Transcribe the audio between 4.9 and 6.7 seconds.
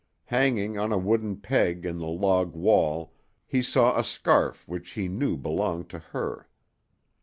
he knew belonged to her.